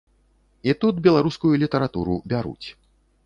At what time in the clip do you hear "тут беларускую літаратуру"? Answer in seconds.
0.83-2.17